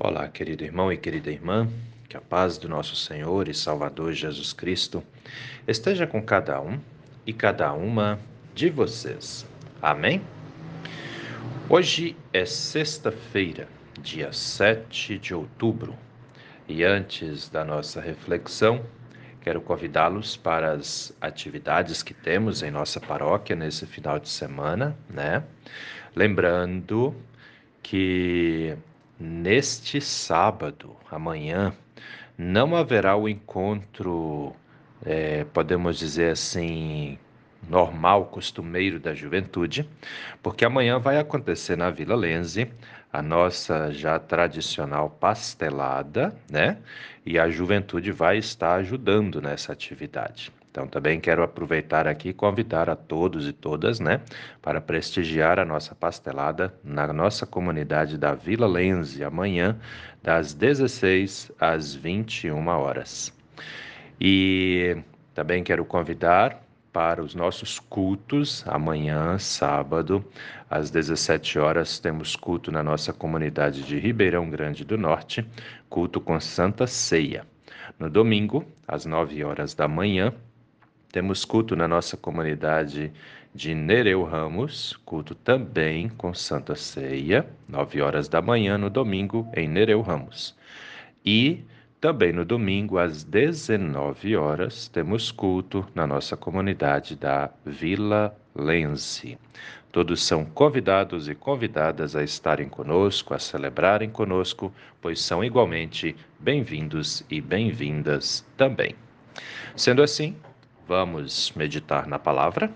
[0.00, 1.68] Olá, querido irmão e querida irmã,
[2.08, 5.04] que a paz do nosso Senhor e Salvador Jesus Cristo
[5.68, 6.80] esteja com cada um
[7.24, 8.18] e cada uma
[8.52, 9.46] de vocês.
[9.80, 10.20] Amém?
[11.68, 13.68] Hoje é sexta-feira,
[14.00, 15.96] dia 7 de outubro,
[16.68, 18.84] e antes da nossa reflexão,
[19.42, 25.44] quero convidá-los para as atividades que temos em nossa paróquia nesse final de semana, né?
[26.16, 27.14] Lembrando
[27.80, 28.76] que
[29.18, 31.72] Neste sábado, amanhã,
[32.36, 34.52] não haverá o encontro,
[35.04, 37.16] é, podemos dizer assim,
[37.68, 39.88] normal, costumeiro da juventude,
[40.42, 42.68] porque amanhã vai acontecer na Vila Lenze
[43.12, 46.78] a nossa já tradicional pastelada, né?
[47.24, 50.52] E a juventude vai estar ajudando nessa atividade.
[50.74, 54.20] Então, também quero aproveitar aqui e convidar a todos e todas, né,
[54.60, 59.78] para prestigiar a nossa pastelada na nossa comunidade da Vila Lenze, amanhã,
[60.20, 63.32] das 16 às 21 horas.
[64.20, 64.96] E
[65.32, 66.60] também quero convidar
[66.92, 68.64] para os nossos cultos.
[68.66, 70.24] Amanhã, sábado,
[70.68, 75.48] às 17 horas, temos culto na nossa comunidade de Ribeirão Grande do Norte,
[75.88, 77.46] culto com Santa Ceia.
[77.96, 80.34] No domingo, às 9 horas da manhã,
[81.14, 83.12] temos culto na nossa comunidade
[83.54, 89.68] de Nereu Ramos, culto também com Santa Ceia, 9 horas da manhã no domingo em
[89.68, 90.56] Nereu Ramos.
[91.24, 91.62] E
[92.00, 99.38] também no domingo às 19 horas temos culto na nossa comunidade da Vila Lense.
[99.92, 107.24] Todos são convidados e convidadas a estarem conosco, a celebrarem conosco, pois são igualmente bem-vindos
[107.30, 108.96] e bem-vindas também.
[109.76, 110.36] Sendo assim,
[110.86, 112.70] Vamos meditar na palavra?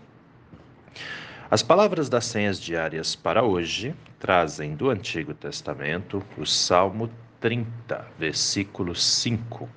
[1.50, 8.94] As palavras das senhas diárias para hoje trazem do Antigo Testamento o Salmo 30, versículo
[8.94, 9.68] 5,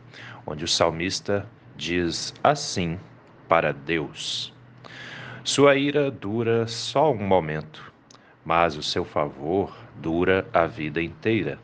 [0.45, 2.97] onde o salmista diz assim
[3.49, 4.53] para Deus:
[5.43, 7.91] Sua ira dura só um momento,
[8.45, 11.59] mas o seu favor dura a vida inteira.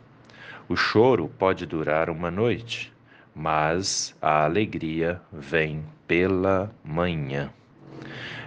[0.67, 2.94] O choro pode durar uma noite,
[3.38, 7.52] mas a alegria vem pela manhã.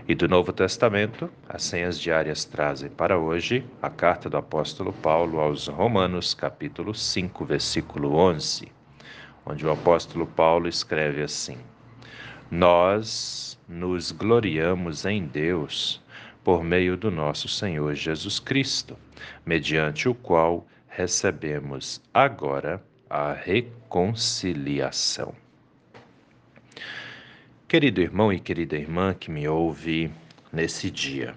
[0.09, 5.39] E do Novo Testamento, as senhas diárias trazem para hoje a carta do apóstolo Paulo
[5.39, 8.73] aos Romanos, capítulo 5, versículo 11,
[9.47, 11.59] onde o apóstolo Paulo escreve assim:
[12.51, 16.03] Nós nos gloriamos em Deus
[16.43, 18.99] por meio do nosso Senhor Jesus Cristo,
[19.47, 25.35] mediante o qual recebemos agora a reconciliação.
[27.67, 30.13] Querido irmão e querida irmã que me ouve
[30.53, 31.35] nesse dia,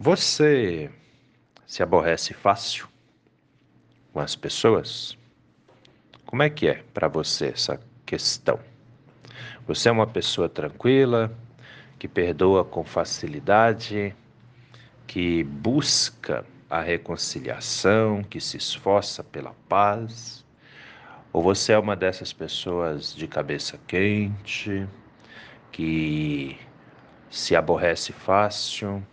[0.00, 0.90] você
[1.66, 2.88] se aborrece fácil
[4.14, 5.18] com as pessoas?
[6.24, 8.58] Como é que é para você essa questão?
[9.66, 11.30] Você é uma pessoa tranquila,
[11.98, 14.16] que perdoa com facilidade,
[15.06, 20.42] que busca a reconciliação, que se esforça pela paz?
[21.30, 24.88] Ou você é uma dessas pessoas de cabeça quente,
[25.70, 26.58] que
[27.30, 29.06] se aborrece fácil,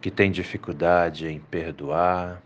[0.00, 2.42] que tem dificuldade em perdoar?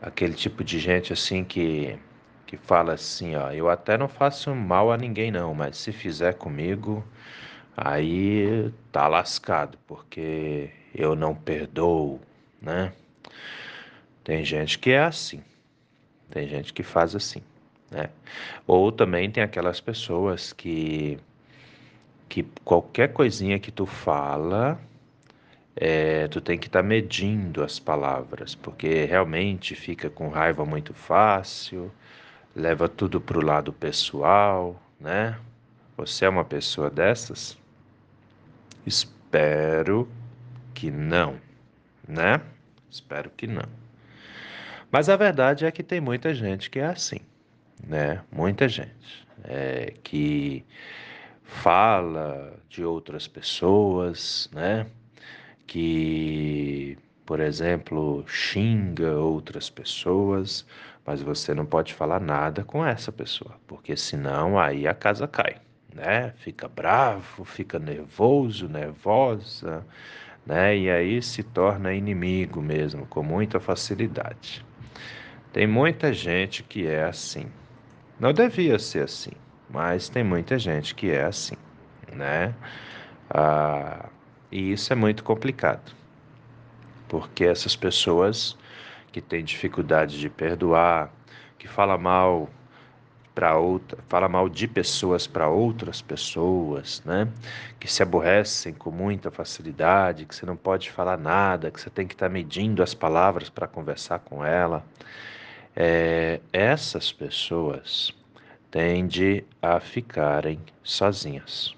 [0.00, 1.98] Aquele tipo de gente assim que
[2.46, 6.34] que fala assim, ó, eu até não faço mal a ninguém não, mas se fizer
[6.34, 7.04] comigo,
[7.76, 12.20] aí tá lascado, porque eu não perdoo,
[12.62, 12.92] né?
[14.24, 15.42] Tem gente que é assim,
[16.30, 17.42] tem gente que faz assim,
[17.90, 18.08] né?
[18.66, 21.18] Ou também tem aquelas pessoas que
[22.28, 24.80] que qualquer coisinha que tu fala,
[25.76, 30.94] é, tu tem que estar tá medindo as palavras, porque realmente fica com raiva muito
[30.94, 31.92] fácil,
[32.56, 35.38] leva tudo para o lado pessoal, né?
[35.96, 37.58] Você é uma pessoa dessas?
[38.86, 40.08] Espero
[40.74, 41.38] que não,
[42.08, 42.40] né?
[42.90, 43.83] Espero que não.
[44.94, 47.18] Mas a verdade é que tem muita gente que é assim,
[47.84, 48.22] né?
[48.30, 50.64] Muita gente é, que
[51.42, 54.86] fala de outras pessoas, né?
[55.66, 56.96] Que,
[57.26, 60.64] por exemplo, xinga outras pessoas,
[61.04, 65.56] mas você não pode falar nada com essa pessoa, porque senão aí a casa cai,
[65.92, 66.32] né?
[66.36, 69.84] Fica bravo, fica nervoso, nervosa,
[70.46, 70.78] né?
[70.78, 74.64] E aí se torna inimigo mesmo, com muita facilidade.
[75.54, 77.46] Tem muita gente que é assim.
[78.18, 79.30] Não devia ser assim,
[79.70, 81.54] mas tem muita gente que é assim,
[82.12, 82.52] né?
[83.30, 84.08] Ah,
[84.50, 85.92] e isso é muito complicado,
[87.08, 88.58] porque essas pessoas
[89.12, 91.12] que tem dificuldade de perdoar,
[91.56, 92.50] que fala mal
[93.32, 97.28] para outra, fala mal de pessoas para outras pessoas, né?
[97.78, 102.08] Que se aborrecem com muita facilidade, que você não pode falar nada, que você tem
[102.08, 104.84] que estar tá medindo as palavras para conversar com ela.
[105.76, 108.12] É, essas pessoas
[108.70, 111.74] tendem a ficarem sozinhas.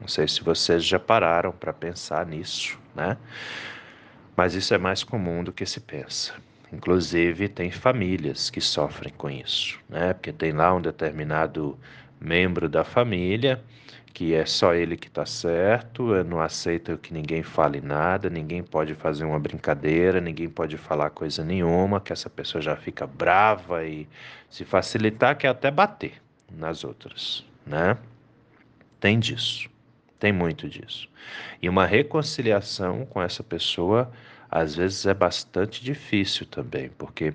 [0.00, 3.16] Não sei se vocês já pararam para pensar nisso, né?
[4.36, 6.34] Mas isso é mais comum do que se pensa.
[6.72, 10.12] Inclusive, tem famílias que sofrem com isso, né?
[10.12, 11.78] Porque tem lá um determinado
[12.20, 13.62] membro da família
[14.18, 18.92] que é só ele que está certo, não aceita que ninguém fale nada, ninguém pode
[18.94, 24.08] fazer uma brincadeira, ninguém pode falar coisa nenhuma, que essa pessoa já fica brava e
[24.50, 26.20] se facilitar quer até bater
[26.50, 27.96] nas outras, né?
[28.98, 29.70] Tem disso,
[30.18, 31.08] tem muito disso.
[31.62, 34.10] E uma reconciliação com essa pessoa
[34.50, 37.32] às vezes é bastante difícil também, porque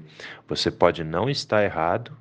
[0.48, 2.12] você pode não estar errado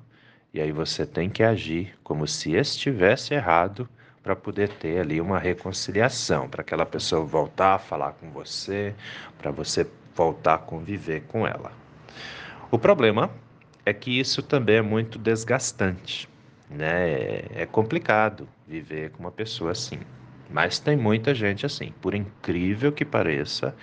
[0.53, 3.89] e aí você tem que agir como se estivesse errado
[4.21, 8.95] para poder ter ali uma reconciliação, para aquela pessoa voltar a falar com você,
[9.37, 9.85] para você
[10.15, 11.71] voltar a conviver com ela.
[12.71, 13.29] O problema
[13.85, 16.29] é que isso também é muito desgastante,
[16.69, 17.41] né?
[17.53, 19.99] É complicado viver com uma pessoa assim.
[20.49, 23.75] Mas tem muita gente assim, por incrível que pareça,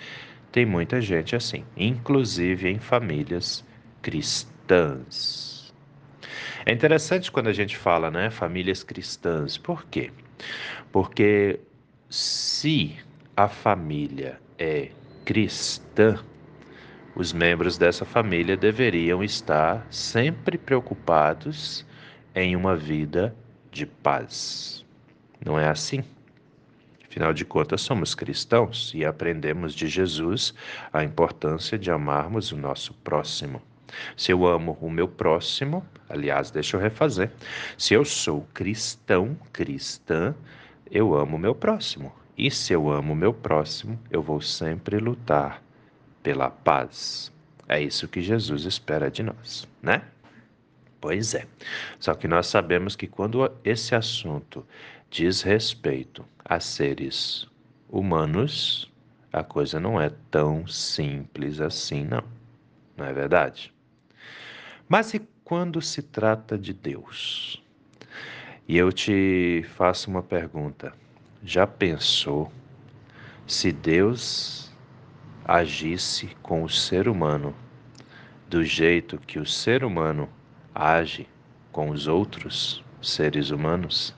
[0.52, 3.64] tem muita gente assim, inclusive em famílias
[4.00, 5.49] cristãs.
[6.64, 9.56] É interessante quando a gente fala, né, famílias cristãs.
[9.56, 10.10] Por quê?
[10.92, 11.60] Porque
[12.08, 12.96] se
[13.36, 14.90] a família é
[15.24, 16.22] cristã,
[17.14, 21.86] os membros dessa família deveriam estar sempre preocupados
[22.34, 23.34] em uma vida
[23.70, 24.84] de paz.
[25.44, 26.04] Não é assim?
[27.08, 30.54] Afinal de contas, somos cristãos e aprendemos de Jesus
[30.92, 33.60] a importância de amarmos o nosso próximo.
[34.16, 37.30] Se eu amo o meu próximo, aliás, deixa eu refazer.
[37.76, 40.34] Se eu sou cristão, cristã,
[40.90, 42.12] eu amo o meu próximo.
[42.36, 45.62] E se eu amo o meu próximo, eu vou sempre lutar
[46.22, 47.32] pela paz.
[47.68, 50.02] É isso que Jesus espera de nós, né?
[51.00, 51.46] Pois é.
[51.98, 54.66] Só que nós sabemos que quando esse assunto
[55.08, 57.46] diz respeito a seres
[57.88, 58.90] humanos,
[59.32, 62.24] a coisa não é tão simples assim, não.
[62.96, 63.72] Não é verdade?
[64.90, 67.62] Mas e quando se trata de Deus?
[68.66, 70.92] E eu te faço uma pergunta.
[71.44, 72.50] Já pensou
[73.46, 74.74] se Deus
[75.44, 77.54] agisse com o ser humano
[78.48, 80.28] do jeito que o ser humano
[80.74, 81.28] age
[81.70, 84.12] com os outros seres humanos?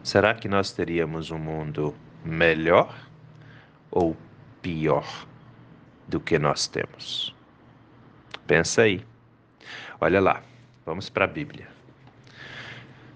[0.00, 1.92] Será que nós teríamos um mundo
[2.24, 2.96] melhor
[3.90, 4.16] ou
[4.62, 5.26] pior
[6.06, 7.34] do que nós temos?
[8.46, 9.04] Pensa aí.
[10.00, 10.42] Olha lá,
[10.84, 11.68] vamos para a Bíblia.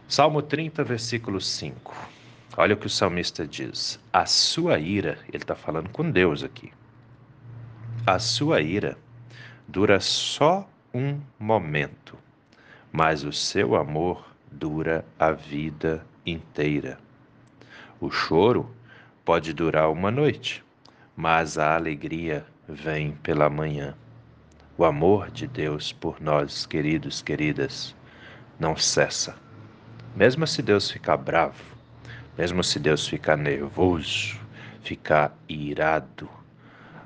[0.06, 1.95] Salmo 30, versículo 5.
[2.56, 6.73] Olha o que o salmista diz: A sua ira, ele está falando com Deus aqui,
[8.06, 8.97] a sua ira
[9.67, 12.17] dura só um momento,
[12.91, 16.99] mas o seu amor dura a vida inteira.
[18.00, 18.75] O choro
[19.25, 20.65] pode durar uma noite,
[21.15, 23.95] mas a alegria vem pela manhã.
[24.81, 27.97] O amor de Deus por nós, queridos, queridas,
[28.61, 29.35] não cessa.
[30.14, 31.64] Mesmo se Deus ficar bravo,
[32.38, 34.38] mesmo se Deus ficar nervoso,
[34.85, 36.31] ficar irado,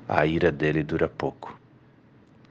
[0.07, 1.59] a ira dele dura pouco.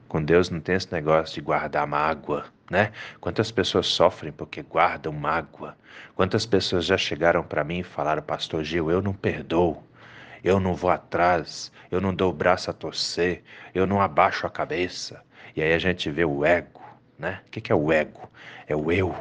[0.09, 2.91] Com Deus não tem esse negócio de guardar mágoa, né?
[3.21, 5.77] Quantas pessoas sofrem porque guardam mágoa?
[6.15, 9.81] Quantas pessoas já chegaram para mim e falaram, Pastor Gil, eu não perdoo,
[10.43, 14.49] eu não vou atrás, eu não dou o braço a torcer, eu não abaixo a
[14.49, 15.23] cabeça.
[15.55, 16.81] E aí a gente vê o ego,
[17.17, 17.39] né?
[17.47, 18.29] O que é o ego?
[18.67, 19.15] É o eu,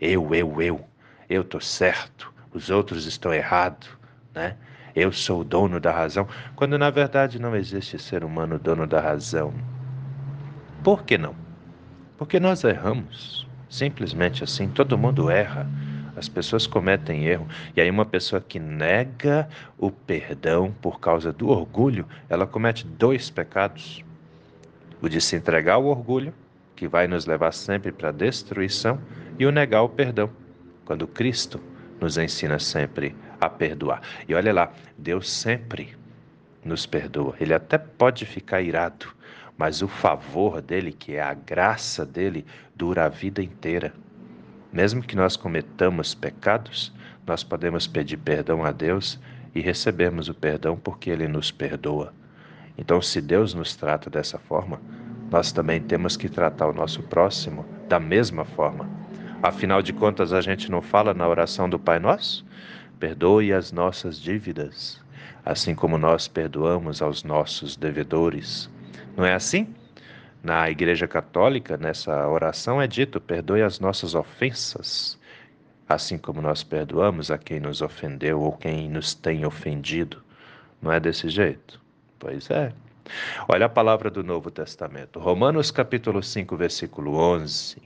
[0.00, 0.88] eu, eu, eu.
[1.28, 3.88] Eu tô certo, os outros estão errados,
[4.34, 4.56] né?
[4.94, 9.00] Eu sou o dono da razão, quando na verdade não existe ser humano dono da
[9.00, 9.52] razão.
[10.82, 11.34] Por que não?
[12.16, 13.46] Porque nós erramos.
[13.68, 15.66] Simplesmente assim, todo mundo erra.
[16.18, 17.46] As pessoas cometem erro.
[17.76, 19.48] E aí, uma pessoa que nega
[19.78, 24.04] o perdão por causa do orgulho, ela comete dois pecados:
[25.00, 26.34] o de se entregar ao orgulho,
[26.74, 28.98] que vai nos levar sempre para a destruição,
[29.38, 30.28] e o negar o perdão,
[30.84, 31.60] quando Cristo
[32.00, 34.02] nos ensina sempre a perdoar.
[34.28, 35.96] E olha lá, Deus sempre
[36.64, 37.36] nos perdoa.
[37.40, 39.06] Ele até pode ficar irado,
[39.56, 42.44] mas o favor dele, que é a graça dele,
[42.74, 43.92] dura a vida inteira.
[44.72, 46.92] Mesmo que nós cometamos pecados,
[47.26, 49.18] nós podemos pedir perdão a Deus
[49.54, 52.12] e recebermos o perdão porque ele nos perdoa.
[52.76, 54.80] Então, se Deus nos trata dessa forma,
[55.30, 58.88] nós também temos que tratar o nosso próximo da mesma forma.
[59.42, 62.44] Afinal de contas, a gente não fala na oração do Pai Nosso?
[62.98, 65.00] Perdoe as nossas dívidas,
[65.44, 68.70] assim como nós perdoamos aos nossos devedores.
[69.16, 69.74] Não é assim?
[70.42, 75.18] Na Igreja Católica, nessa oração é dito: perdoe as nossas ofensas,
[75.88, 80.22] assim como nós perdoamos a quem nos ofendeu ou quem nos tem ofendido.
[80.80, 81.80] Não é desse jeito?
[82.18, 82.72] Pois é.
[83.48, 85.18] Olha a palavra do Novo Testamento.
[85.18, 87.78] Romanos capítulo 5, versículo 11.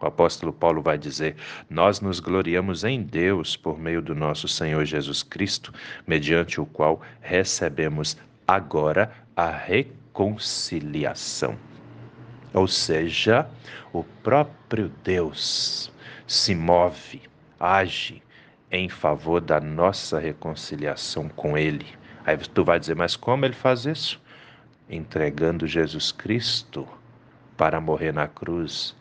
[0.00, 1.36] O apóstolo Paulo vai dizer:
[1.70, 5.72] Nós nos gloriamos em Deus por meio do nosso Senhor Jesus Cristo,
[6.04, 8.16] mediante o qual recebemos
[8.46, 11.56] agora a reconciliação.
[12.54, 13.48] Ou seja,
[13.92, 15.92] o próprio Deus
[16.26, 17.22] se move,
[17.58, 18.22] age
[18.70, 21.86] em favor da nossa reconciliação com Ele.
[22.24, 24.20] Aí tu vai dizer, mas como ele faz isso?
[24.88, 26.86] Entregando Jesus Cristo
[27.56, 28.96] para morrer na cruz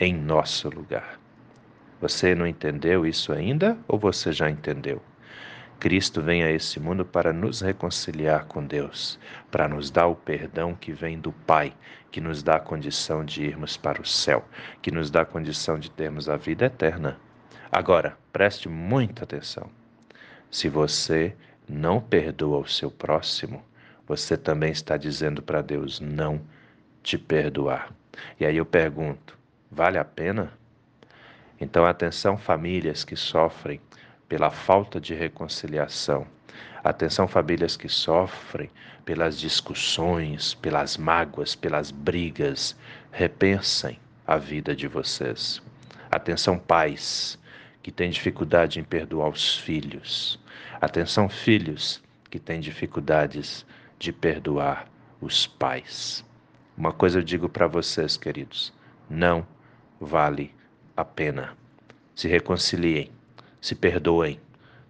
[0.00, 1.18] em nosso lugar.
[2.00, 5.00] Você não entendeu isso ainda ou você já entendeu?
[5.78, 9.18] Cristo vem a esse mundo para nos reconciliar com Deus,
[9.50, 11.74] para nos dar o perdão que vem do Pai,
[12.10, 14.44] que nos dá a condição de irmos para o céu,
[14.80, 17.18] que nos dá a condição de termos a vida eterna.
[17.70, 19.68] Agora, preste muita atenção.
[20.50, 21.36] Se você
[21.68, 23.62] não perdoa o seu próximo,
[24.06, 26.40] você também está dizendo para Deus não
[27.02, 27.92] te perdoar.
[28.40, 29.36] E aí eu pergunto:
[29.70, 30.52] Vale a pena?
[31.60, 33.80] Então, atenção, famílias que sofrem
[34.28, 36.26] pela falta de reconciliação.
[36.82, 38.70] Atenção, famílias que sofrem
[39.04, 42.76] pelas discussões, pelas mágoas, pelas brigas.
[43.10, 45.62] Repensem a vida de vocês.
[46.10, 47.38] Atenção, pais
[47.82, 50.38] que têm dificuldade em perdoar os filhos.
[50.80, 53.64] Atenção, filhos que têm dificuldades
[53.98, 54.86] de perdoar
[55.20, 56.24] os pais.
[56.76, 58.72] Uma coisa eu digo para vocês, queridos:
[59.08, 59.46] não
[60.00, 60.54] vale
[60.96, 61.56] a pena.
[62.14, 63.10] Se reconciliem,
[63.60, 64.40] se perdoem,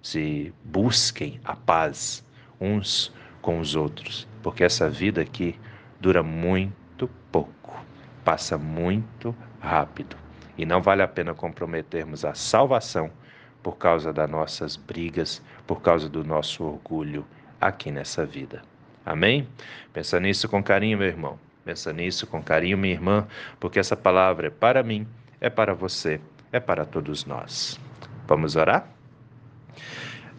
[0.02, 2.24] se busquem a paz
[2.60, 5.58] uns com os outros, porque essa vida aqui
[6.00, 7.74] dura muito pouco,
[8.24, 10.16] passa muito rápido
[10.58, 13.10] e não vale a pena comprometermos a salvação
[13.62, 17.26] por causa das nossas brigas, por causa do nosso orgulho
[17.60, 18.62] aqui nessa vida.
[19.04, 19.48] Amém?
[19.92, 21.38] Pensa nisso com carinho, meu irmão.
[21.64, 23.26] Pensa nisso com carinho, minha irmã,
[23.58, 25.06] porque essa palavra é para mim,
[25.40, 26.20] é para você,
[26.52, 27.78] é para todos nós.
[28.26, 28.90] Vamos orar?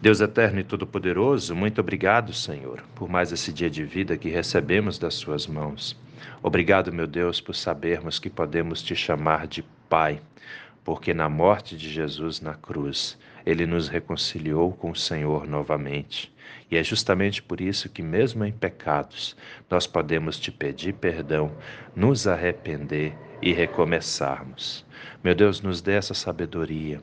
[0.00, 4.98] Deus eterno e todo-poderoso, muito obrigado, Senhor, por mais esse dia de vida que recebemos
[4.98, 5.98] das Suas mãos.
[6.42, 10.20] Obrigado, meu Deus, por sabermos que podemos te chamar de Pai,
[10.84, 16.32] porque na morte de Jesus na cruz, ele nos reconciliou com o Senhor novamente.
[16.70, 19.34] E é justamente por isso que, mesmo em pecados,
[19.70, 21.50] nós podemos te pedir perdão,
[21.96, 24.84] nos arrepender e recomeçarmos.
[25.22, 27.00] Meu Deus, nos dê essa sabedoria,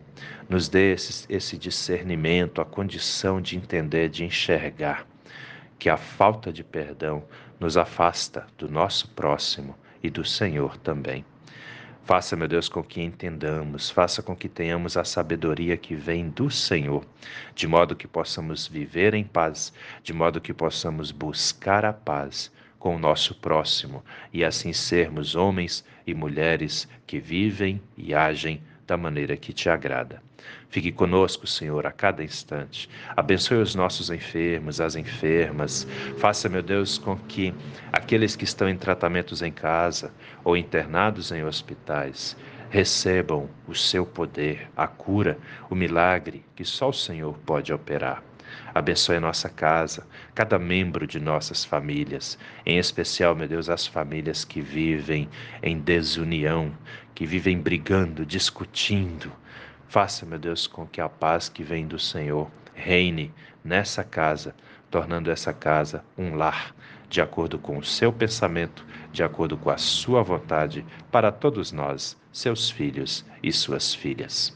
[0.50, 5.06] nos dê esse, esse discernimento, a condição de entender, de enxergar
[5.78, 7.24] que a falta de perdão
[7.60, 11.26] nos afasta do nosso próximo e do Senhor também.
[12.04, 16.52] Faça, meu Deus, com que entendamos, faça com que tenhamos a sabedoria que vem do
[16.52, 17.04] Senhor,
[17.56, 19.74] de modo que possamos viver em paz,
[20.04, 25.84] de modo que possamos buscar a paz com o nosso próximo e assim sermos homens
[26.06, 30.22] e mulheres que vivem e agem da maneira que te agrada.
[30.70, 32.90] Fique conosco, Senhor, a cada instante.
[33.16, 35.88] Abençoe os nossos enfermos, as enfermas.
[36.18, 37.54] Faça, meu Deus, com que
[37.92, 40.12] aqueles que estão em tratamentos em casa
[40.44, 42.38] ou internados em hospitais
[42.70, 45.38] recebam o seu poder, a cura,
[45.70, 48.22] o milagre que só o Senhor pode operar.
[48.74, 54.44] Abençoe a nossa casa, cada membro de nossas famílias, em especial, meu Deus, as famílias
[54.44, 55.30] que vivem
[55.64, 56.72] em desunião,
[57.14, 59.32] que vivem brigando, discutindo.
[59.88, 63.34] Faça, meu Deus, com que a paz que vem do Senhor reine
[63.64, 64.54] nessa casa,
[64.92, 66.76] tornando essa casa um lar,
[67.10, 72.18] de acordo com o seu pensamento, de acordo com a sua vontade, para todos nós,
[72.32, 74.56] seus filhos e suas filhas.